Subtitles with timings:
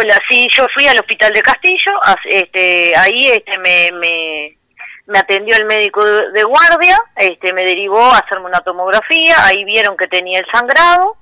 [0.00, 1.90] Hola, sí, yo fui al hospital de Castillo,
[2.26, 8.46] este, ahí este, me, me, atendió el médico de, guardia, este, me derivó a hacerme
[8.46, 11.16] una tomografía, ahí vieron que tenía el sangrado,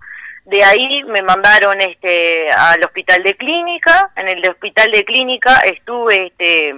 [0.44, 6.26] de ahí me mandaron este, al hospital de clínica, en el hospital de clínica estuve
[6.26, 6.74] este,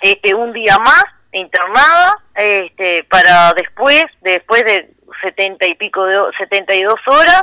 [0.00, 4.94] este, un día más internada, este, para después, después de
[5.24, 7.42] setenta y pico de setenta y dos horas,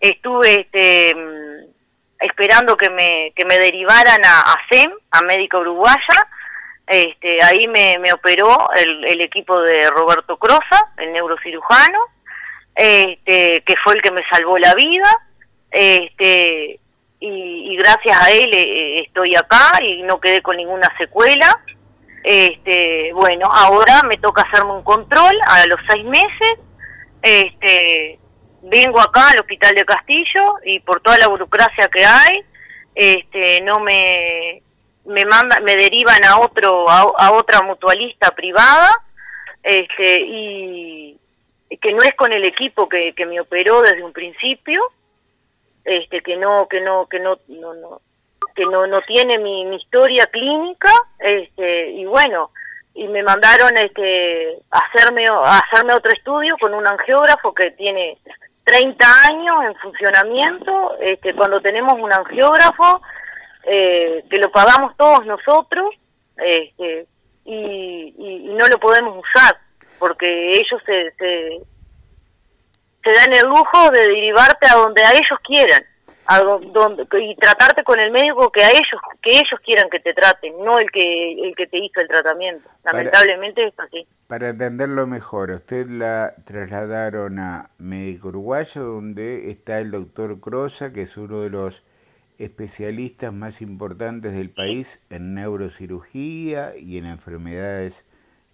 [0.00, 1.14] estuve este,
[2.22, 6.28] esperando que me, que me derivaran a, a SEM, a Médica Uruguaya,
[6.86, 11.98] este, ahí me, me operó el, el, equipo de Roberto Croza, el neurocirujano,
[12.74, 15.08] este, que fue el que me salvó la vida,
[15.70, 16.80] este,
[17.20, 21.60] y, y gracias a él eh, estoy acá y no quedé con ninguna secuela.
[22.24, 26.58] Este, bueno, ahora me toca hacerme un control a los seis meses.
[27.22, 28.18] Este,
[28.62, 32.44] vengo acá al hospital de Castillo y por toda la burocracia que hay,
[32.94, 34.62] este, no me
[35.04, 38.92] me manda, me derivan a otro, a, otra mutualista privada,
[39.62, 41.18] este, y
[41.80, 44.80] que no es con el equipo que, que me operó desde un principio,
[45.84, 48.00] este, que no, que no, que no, no, no
[48.54, 52.50] que no, no tiene mi, historia clínica, este, y bueno,
[52.94, 58.18] y me mandaron este hacerme hacerme otro estudio con un angiógrafo que tiene
[58.72, 63.02] 30 años en funcionamiento, este, cuando tenemos un angiógrafo
[63.64, 65.94] eh, que lo pagamos todos nosotros
[66.38, 67.06] este,
[67.44, 69.58] y, y, no lo podemos usar
[69.98, 71.60] porque ellos se, se,
[73.04, 75.84] dan el lujo de derivarte a donde a ellos quieran
[76.26, 80.14] a donde, y tratarte con el médico que a ellos que ellos quieran que te
[80.14, 82.70] traten no el que el que te hizo el tratamiento.
[82.84, 89.90] Lamentablemente es así para entenderlo mejor usted la trasladaron a médico uruguayo donde está el
[89.90, 91.82] doctor Crosa que es uno de los
[92.38, 98.06] especialistas más importantes del país en neurocirugía y en enfermedades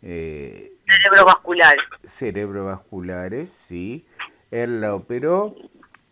[0.02, 1.84] eh, cerebrovasculares.
[2.04, 4.04] Cerebrovasculares, sí.
[4.50, 5.54] Él la operó,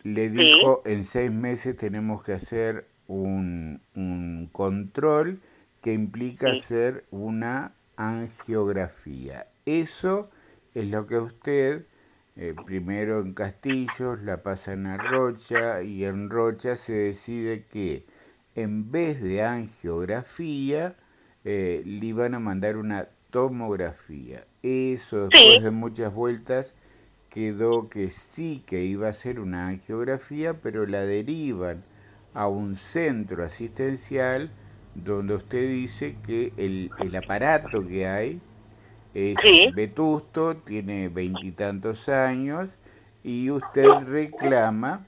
[0.05, 5.41] le dijo en seis meses tenemos que hacer un, un control
[5.82, 9.46] que implica hacer una angiografía.
[9.64, 10.30] Eso
[10.74, 11.86] es lo que usted
[12.38, 18.04] eh, primero en Castillos, la pasan a Rocha y en Rocha se decide que
[18.54, 20.94] en vez de angiografía
[21.44, 24.44] eh, le iban a mandar una tomografía.
[24.62, 26.74] Eso después de muchas vueltas
[27.30, 31.84] quedó que sí que iba a ser una angiografía, pero la derivan
[32.34, 34.50] a un centro asistencial
[35.04, 38.40] donde usted dice que el, el aparato que hay
[39.14, 39.36] es
[39.74, 42.76] vetusto, tiene veintitantos años
[43.24, 45.06] y usted reclama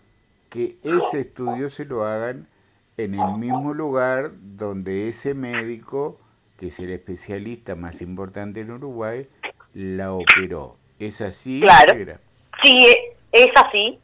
[0.48, 2.48] que ese estudio se lo hagan
[2.96, 6.18] en el mismo lugar donde ese médico,
[6.56, 9.28] que es el especialista más importante en Uruguay,
[9.74, 10.76] la operó.
[10.98, 11.60] ¿Es así?
[11.60, 12.18] Claro.
[12.62, 12.86] Sí,
[13.30, 13.98] es así.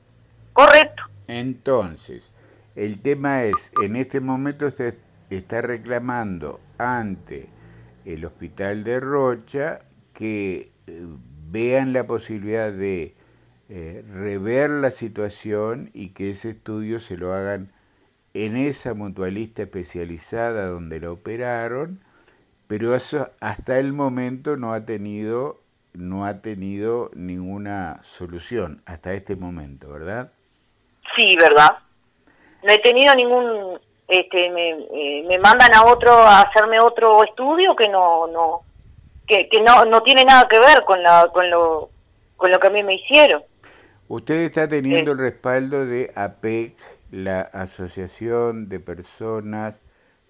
[0.53, 1.03] Correcto.
[1.27, 2.33] Entonces,
[2.77, 4.95] el tema es, en este momento se
[5.31, 7.49] está reclamando ante
[8.05, 9.81] el hospital de Rocha
[10.13, 11.07] que eh,
[11.51, 13.15] vean la posibilidad de
[13.69, 17.73] eh, rever la situación y que ese estudio se lo hagan
[18.35, 22.01] en esa mutualista especializada donde la operaron,
[22.67, 25.61] pero eso hasta el momento no ha tenido
[25.95, 30.33] no ha tenido ninguna solución hasta este momento, ¿verdad?
[31.15, 31.71] Sí, verdad.
[32.65, 33.79] No he tenido ningún
[34.09, 38.63] este me, eh, me mandan a otro a hacerme otro estudio que no no
[39.27, 41.91] que, que no, no tiene nada que ver con, la, con, lo,
[42.37, 43.43] con lo que a mí me hicieron.
[44.09, 49.81] Usted está teniendo el respaldo de APEX, la Asociación de Personas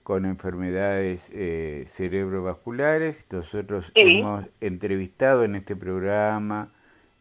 [0.04, 3.26] con Enfermedades eh, Cerebrovasculares.
[3.30, 6.72] Nosotros hemos entrevistado en este programa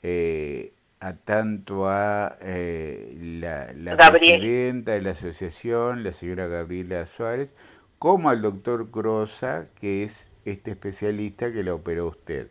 [0.03, 7.53] eh, a tanto a eh, la, la presidenta de la asociación, la señora Gabriela Suárez,
[7.99, 12.47] como al doctor Grosa, que es este especialista que la operó usted.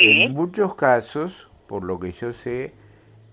[0.00, 2.74] En muchos casos, por lo que yo sé,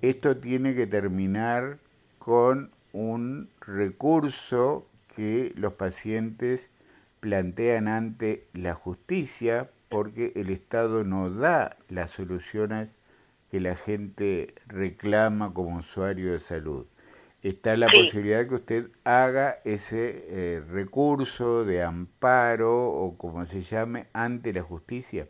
[0.01, 1.77] esto tiene que terminar
[2.17, 4.87] con un recurso
[5.17, 6.69] que los pacientes
[7.19, 12.95] plantean ante la justicia porque el Estado no da las soluciones
[13.51, 16.85] que la gente reclama como usuario de salud
[17.41, 24.07] está la posibilidad que usted haga ese eh, recurso de amparo o como se llame
[24.13, 25.27] ante la justicia.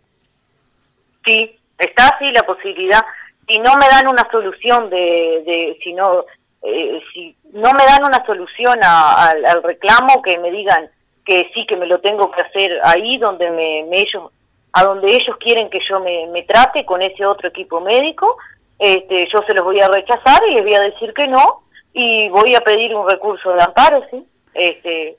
[1.25, 3.01] Sí, está así la posibilidad.
[3.47, 6.25] Si no me dan una solución de, de si no
[6.61, 10.89] eh, si no me dan una solución al reclamo, que me digan
[11.25, 14.31] que sí, que me lo tengo que hacer ahí donde me, ellos
[14.73, 18.37] a donde ellos quieren que yo me, me, trate con ese otro equipo médico,
[18.77, 21.63] este, yo se los voy a rechazar y les voy a decir que no
[21.93, 24.25] y voy a pedir un recurso de amparo, sí.
[24.53, 25.17] Este,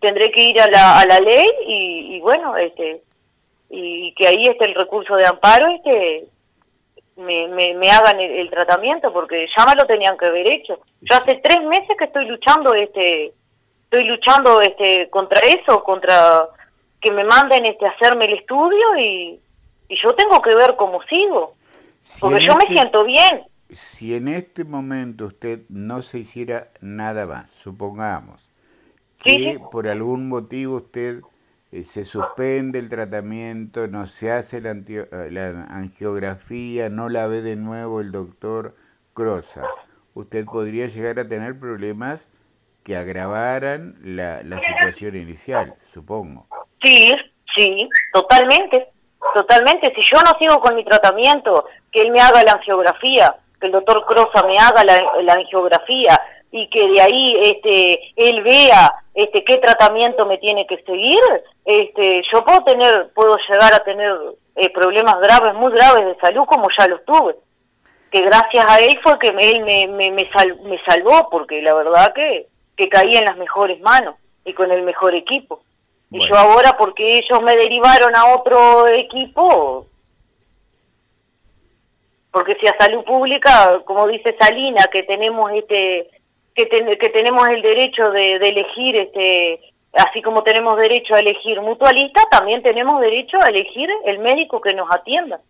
[0.00, 3.02] tendré que ir a la, a la ley y, bueno, este,
[3.70, 6.26] y que ahí esté el recurso de amparo, este,
[7.16, 10.80] me, me, hagan el, tratamiento porque ya me lo tenían que haber hecho.
[11.02, 13.32] Yo hace tres meses que estoy luchando, este,
[13.84, 16.48] estoy luchando, este, contra eso, contra
[17.02, 19.40] que me manden, este, hacerme el estudio y,
[19.88, 21.54] y yo tengo que ver cómo sigo,
[22.20, 23.42] porque yo me este siento bien.
[23.70, 28.40] Si en este momento usted no se hiciera nada más, supongamos
[29.22, 31.20] que por algún motivo usted
[31.70, 37.40] eh, se suspende el tratamiento, no se hace la, eh, la, angiografía, no la ve
[37.40, 38.74] de nuevo el doctor
[39.14, 39.64] Crosa,
[40.14, 42.26] usted podría llegar a tener problemas
[42.84, 46.46] que agravaran la, la situación inicial, supongo.
[46.82, 47.14] Sí,
[47.56, 48.88] sí, totalmente,
[49.34, 49.92] totalmente.
[49.94, 53.72] Si yo no sigo con mi tratamiento, que él me haga la angiografía, que el
[53.72, 56.20] doctor Crosa me haga la, la angiografía,
[56.52, 61.18] y que de ahí este él vea este qué tratamiento me tiene que seguir
[61.64, 64.14] este yo puedo tener puedo llegar a tener
[64.56, 67.36] eh, problemas graves muy graves de salud como ya los tuve
[68.12, 72.46] que gracias a él fue que él me, me, me, salvó porque la verdad que,
[72.76, 75.62] que caí en las mejores manos y con el mejor equipo
[76.10, 79.86] y yo ahora porque ellos me derivaron a otro equipo
[82.30, 86.10] porque si a salud pública como dice Salina que tenemos este
[86.54, 89.60] que, que tenemos el derecho de, elegir, este,
[89.92, 94.74] así como tenemos derecho a elegir mutualista, también tenemos derecho a elegir el médico que
[94.74, 95.40] nos atienda.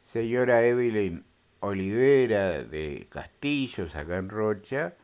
[0.00, 1.24] Señora Evelyn
[1.60, 4.94] Olivera de Castillos, acá en Rocha,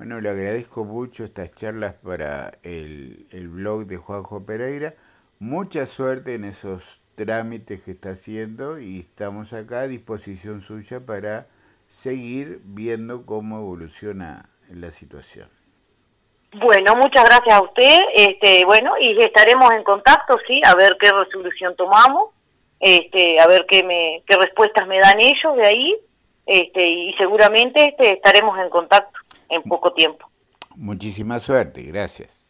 [0.00, 4.94] bueno, le agradezco mucho estas charlas para el, blog de Juanjo Pereira.
[5.38, 11.48] Mucha suerte en esos trámites que está haciendo y estamos acá a disposición suya para
[11.90, 15.50] seguir viendo cómo evoluciona la situación.
[16.54, 21.10] Bueno, muchas gracias a usted, este, bueno, y estaremos en contacto, sí, a ver qué
[21.12, 22.30] resolución tomamos,
[22.80, 25.94] este, a ver qué me, qué respuestas me dan ellos de ahí,
[26.46, 29.19] este, y seguramente este, estaremos en contacto
[29.50, 30.30] en poco tiempo.
[30.76, 32.46] Muchísima suerte, gracias.